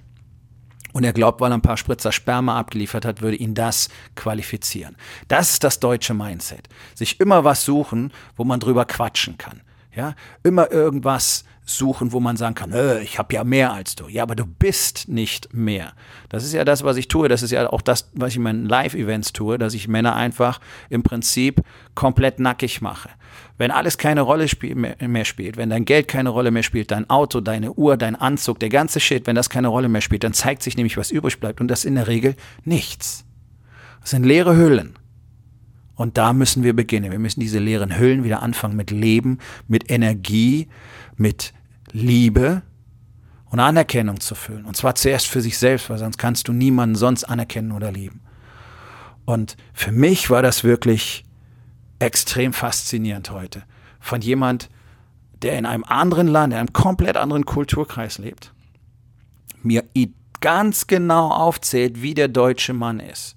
Und 0.93 1.03
er 1.03 1.13
glaubt, 1.13 1.41
weil 1.41 1.51
er 1.51 1.58
ein 1.58 1.62
paar 1.62 1.77
Spritzer 1.77 2.12
Sperma 2.12 2.58
abgeliefert 2.58 3.05
hat, 3.05 3.22
würde 3.22 3.38
ihn 3.38 3.53
das 3.53 3.89
qualifizieren. 4.15 4.96
Das 5.27 5.51
ist 5.51 5.63
das 5.63 5.79
deutsche 5.79 6.13
Mindset. 6.13 6.69
Sich 6.96 7.19
immer 7.19 7.43
was 7.43 7.65
suchen, 7.65 8.12
wo 8.36 8.43
man 8.43 8.60
drüber 8.60 8.86
quatschen 8.86 9.38
kann. 9.38 9.62
Ja, 9.96 10.15
immer 10.43 10.72
irgendwas 10.72 11.46
suchen, 11.69 12.12
wo 12.12 12.19
man 12.19 12.38
sagen 12.38 12.55
kann, 12.55 12.72
äh, 12.72 13.01
ich 13.01 13.19
habe 13.19 13.34
ja 13.34 13.43
mehr 13.43 13.74
als 13.74 13.96
du. 13.96 14.08
Ja, 14.08 14.24
aber 14.24 14.36
du 14.36 14.46
bist 14.46 15.08
nicht 15.08 15.53
mehr. 15.53 15.93
Das 16.29 16.43
ist 16.43 16.53
ja 16.53 16.65
das, 16.65 16.84
was 16.84 16.98
ich 16.98 17.08
tue. 17.08 17.27
Das 17.27 17.43
ist 17.43 17.51
ja 17.51 17.69
auch 17.72 17.81
das, 17.81 18.10
was 18.13 18.29
ich 18.29 18.38
in 18.38 18.43
meinen 18.43 18.65
Live-Events 18.65 19.34
tue, 19.34 19.58
dass 19.58 19.74
ich 19.74 19.88
Männer 19.88 20.15
einfach 20.15 20.60
im 20.89 21.03
Prinzip 21.03 21.62
komplett 21.96 22.39
nackig 22.39 22.81
mache. 22.81 23.10
Wenn 23.58 23.72
alles 23.72 23.98
keine 23.98 24.22
Rolle 24.22 24.48
spiel 24.48 24.75
mehr 24.75 25.25
spielt, 25.25 25.58
wenn 25.58 25.69
dein 25.69 25.86
Geld 25.86 26.08
keine 26.08 26.29
Rolle 26.29 26.50
mehr 26.50 26.63
spielt, 26.63 26.91
dein 26.91 27.10
Auto, 27.10 27.41
deine 27.41 27.74
Uhr, 27.74 27.98
dein 27.98 28.15
Anzug, 28.15 28.60
der 28.60 28.69
ganze 28.69 29.00
Shit, 29.00 29.27
wenn 29.27 29.36
das 29.36 29.50
keine 29.50 29.67
Rolle 29.67 29.89
mehr 29.89 30.01
spielt, 30.01 30.24
dann 30.24 30.34
zeigt 30.34 30.63
sich 30.63 30.77
nämlich, 30.77 30.98
was 30.98 31.12
übrig 31.12 31.39
bleibt. 31.39 31.60
Und 31.62 31.67
das 31.67 31.86
in 31.86 31.96
der 31.96 32.08
Regel 32.08 32.36
nichts. 32.63 33.25
Das 34.01 34.12
sind 34.12 34.25
leere 34.25 34.55
Hüllen. 34.55 34.98
Und 36.00 36.18
da 36.18 36.32
müssen 36.32 36.63
wir 36.63 36.74
beginnen. 36.74 37.12
Wir 37.12 37.20
müssen 37.20 37.41
diese 37.41 37.60
leeren 37.60 38.00
Hüllen 38.00 38.24
wieder 38.24 38.41
anfangen 38.41 38.77
mit 38.77 38.89
Leben, 38.89 39.38
mit 39.68 39.91
Energie, 39.91 40.70
mit 41.18 41.53
Liebe 41.91 42.62
und 43.50 43.60
Anerkennung 43.60 44.22
zu 44.22 44.34
füllen. 44.34 44.63
Und 44.63 44.77
zwar 44.77 44.96
zuerst 44.96 45.27
für 45.27 45.41
sich 45.41 45.58
selbst, 45.58 45.89
weil 45.89 45.98
sonst 45.98 46.18
kannst 46.18 46.48
du 46.48 46.53
niemanden 46.53 46.96
sonst 46.96 47.25
anerkennen 47.25 47.74
oder 47.74 47.91
lieben. 47.91 48.22
Und 49.25 49.58
für 49.74 49.91
mich 49.91 50.29
war 50.29 50.41
das 50.41 50.63
wirklich 50.63 51.25
extrem 52.00 52.53
faszinierend 52.53 53.32
heute. 53.32 53.63
Von 54.00 54.22
jemand, 54.22 54.70
der 55.41 55.60
in 55.60 55.65
einem 55.65 55.84
anderen 55.84 56.27
Land, 56.27 56.53
in 56.53 56.60
einem 56.60 56.72
komplett 56.72 57.18
anderen 57.18 57.44
Kulturkreis 57.44 58.20
lebt, 58.20 58.53
mir 59.63 59.84
ganz 60.39 60.88
genau 60.88 61.29
aufzählt, 61.29 62.01
wie 62.01 62.13
der 62.13 62.29
deutsche 62.29 62.72
Mann 62.72 63.01
ist. 63.01 63.36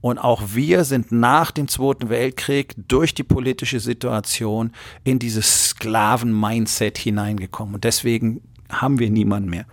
Und 0.00 0.18
auch 0.18 0.42
wir 0.54 0.84
sind 0.84 1.10
nach 1.10 1.50
dem 1.50 1.66
Zweiten 1.66 2.08
Weltkrieg 2.08 2.74
durch 2.76 3.14
die 3.14 3.24
politische 3.24 3.80
Situation 3.80 4.72
in 5.02 5.18
dieses 5.18 5.70
Sklaven-Mindset 5.70 6.98
hineingekommen. 6.98 7.74
Und 7.74 7.84
deswegen 7.84 8.40
haben 8.70 8.98
wir 8.98 9.10
niemanden 9.10 9.50
mehr, 9.50 9.66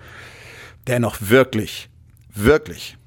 der 0.87 0.99
noch 0.99 1.17
wirklich, 1.19 1.89
wirklich 2.33 2.97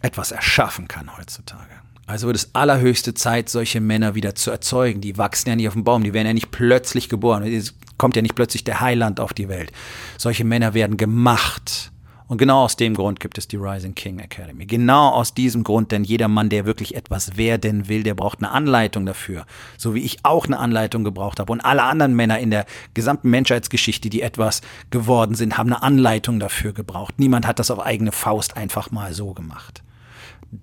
etwas 0.00 0.32
erschaffen 0.32 0.88
kann 0.88 1.16
heutzutage. 1.16 1.78
Also 2.06 2.26
wird 2.26 2.36
es 2.38 2.54
allerhöchste 2.54 3.12
Zeit, 3.12 3.50
solche 3.50 3.82
Männer 3.82 4.14
wieder 4.14 4.34
zu 4.34 4.50
erzeugen. 4.50 5.02
Die 5.02 5.18
wachsen 5.18 5.50
ja 5.50 5.56
nicht 5.56 5.68
auf 5.68 5.74
dem 5.74 5.84
Baum, 5.84 6.04
die 6.04 6.14
werden 6.14 6.26
ja 6.26 6.32
nicht 6.32 6.50
plötzlich 6.50 7.10
geboren. 7.10 7.42
Es 7.42 7.74
kommt 7.98 8.16
ja 8.16 8.22
nicht 8.22 8.34
plötzlich 8.34 8.64
der 8.64 8.80
Heiland 8.80 9.20
auf 9.20 9.34
die 9.34 9.50
Welt. 9.50 9.72
Solche 10.16 10.44
Männer 10.44 10.72
werden 10.72 10.96
gemacht 10.96 11.92
und 12.28 12.36
genau 12.36 12.64
aus 12.64 12.76
dem 12.76 12.94
Grund 12.94 13.20
gibt 13.20 13.38
es 13.38 13.48
die 13.48 13.56
Rising 13.56 13.94
King 13.94 14.18
Academy. 14.18 14.66
Genau 14.66 15.08
aus 15.08 15.32
diesem 15.32 15.64
Grund, 15.64 15.92
denn 15.92 16.04
jeder 16.04 16.28
Mann, 16.28 16.50
der 16.50 16.66
wirklich 16.66 16.94
etwas 16.94 17.38
werden 17.38 17.88
will, 17.88 18.02
der 18.02 18.14
braucht 18.14 18.40
eine 18.40 18.50
Anleitung 18.50 19.06
dafür. 19.06 19.46
So 19.78 19.94
wie 19.94 20.04
ich 20.04 20.18
auch 20.24 20.44
eine 20.44 20.58
Anleitung 20.58 21.04
gebraucht 21.04 21.40
habe. 21.40 21.50
Und 21.50 21.62
alle 21.62 21.82
anderen 21.84 22.14
Männer 22.14 22.38
in 22.38 22.50
der 22.50 22.66
gesamten 22.92 23.30
Menschheitsgeschichte, 23.30 24.10
die 24.10 24.20
etwas 24.20 24.60
geworden 24.90 25.34
sind, 25.34 25.56
haben 25.56 25.72
eine 25.72 25.82
Anleitung 25.82 26.38
dafür 26.38 26.74
gebraucht. 26.74 27.14
Niemand 27.18 27.46
hat 27.46 27.58
das 27.58 27.70
auf 27.70 27.80
eigene 27.80 28.12
Faust 28.12 28.58
einfach 28.58 28.90
mal 28.90 29.14
so 29.14 29.32
gemacht. 29.32 29.82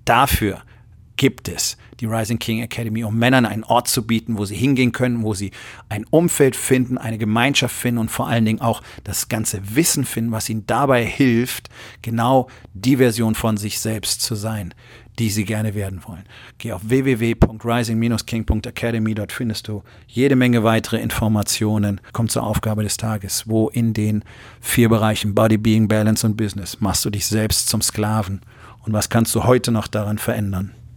Dafür 0.06 0.62
gibt 1.18 1.48
es 1.48 1.78
die 2.00 2.06
Rising 2.06 2.40
King 2.40 2.62
Academy, 2.62 3.04
um 3.04 3.18
Männern 3.18 3.46
einen 3.46 3.64
Ort 3.64 3.88
zu 3.88 4.06
bieten, 4.06 4.38
wo 4.38 4.46
sie 4.46 4.56
hingehen 4.56 4.92
können, 4.92 5.24
wo 5.24 5.34
sie 5.34 5.50
ein 5.88 6.06
Umfeld 6.10 6.56
finden, 6.56 6.98
eine 6.98 7.18
Gemeinschaft 7.18 7.76
finden 7.76 8.00
und 8.00 8.12
vor 8.12 8.28
allen 8.28 8.46
Dingen 8.46 8.62
auch 8.62 8.82
das 9.04 9.30
ganze 9.30 9.76
Wissen 9.76 10.06
finden, 10.06 10.32
was 10.32 10.50
ihnen 10.50 10.68
dabei 10.68 11.04
hilft, 11.06 11.70
genau 12.02 12.50
die 12.74 12.98
Version 12.98 13.36
von 13.36 13.58
sich 13.58 13.80
selbst 13.80 14.22
zu 14.22 14.36
sein, 14.36 14.74
die 15.18 15.30
sie 15.30 15.46
gerne 15.46 15.74
werden 15.74 16.02
wollen. 16.06 16.26
Geh 16.58 16.74
auf 16.74 16.82
www.rising-king.academy, 16.84 19.16
dort 19.16 19.32
findest 19.32 19.70
du 19.70 19.84
jede 20.08 20.36
Menge 20.36 20.66
weitere 20.66 21.00
Informationen. 21.00 22.02
Komm 22.12 22.28
zur 22.28 22.44
Aufgabe 22.44 22.84
des 22.84 22.98
Tages, 22.98 23.48
wo 23.48 23.70
in 23.70 23.94
den 23.94 24.26
vier 24.60 24.90
Bereichen 24.90 25.34
Body, 25.34 25.58
Being, 25.58 25.88
Balance 25.88 26.28
und 26.28 26.36
Business 26.36 26.82
machst 26.82 27.06
du 27.06 27.10
dich 27.10 27.26
selbst 27.26 27.70
zum 27.70 27.82
Sklaven 27.82 28.42
und 28.84 28.92
was 28.92 29.10
kannst 29.10 29.34
du 29.34 29.46
heute 29.46 29.72
noch 29.72 29.88
daran 29.88 30.18
verändern? 30.18 30.74